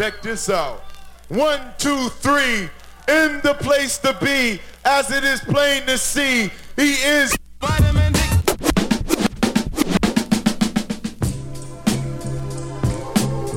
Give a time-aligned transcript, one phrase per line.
[0.00, 0.80] Check this out.
[1.28, 2.70] One, two, three.
[3.06, 7.36] In the place to be, as it is plain to see, he is.
[7.60, 8.18] Vitamin D.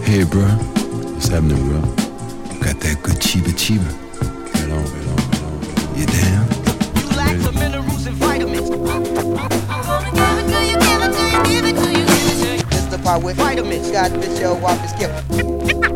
[0.04, 0.44] Hey, bro.
[1.14, 1.80] What's happening, bro?
[2.60, 3.88] Got that good chiba chiba.
[4.54, 5.96] Right on, right on, right on.
[5.98, 6.46] You down?
[7.00, 8.70] You lack the minerals and vitamins.
[12.74, 13.92] It's the part with vitamins.
[13.92, 15.63] Got this show off his skip.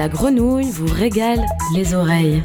[0.00, 2.40] La grenouille vous régalent les oreilles.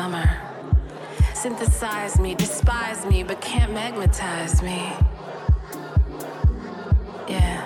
[0.00, 0.30] summer.
[1.34, 4.80] Synthesize me, despise me, but can't magnetize me.
[7.28, 7.60] Yeah.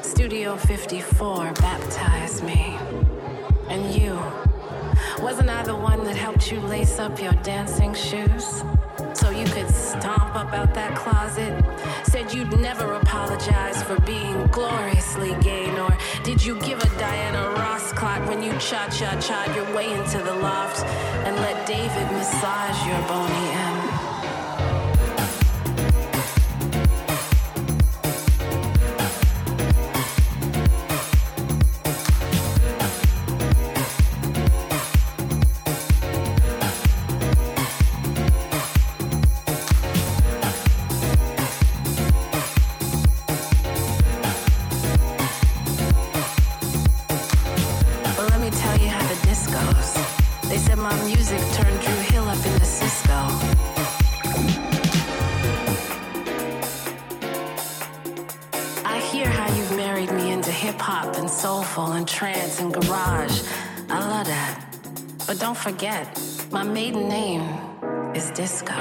[0.00, 2.78] Studio 54, baptize me.
[3.68, 4.16] And you.
[5.20, 8.64] Wasn't I the one that helped you lace up your dancing shoes?
[9.14, 11.52] So you could stomp up out that closet?
[12.04, 17.92] Said you'd never apologize for being gloriously gay, nor did you give a Diana Ross
[17.92, 20.84] clock when you cha cha cha your way into the loft
[21.26, 23.71] and let David massage your bony ass?
[66.52, 67.42] My maiden name
[68.14, 68.72] is Disco.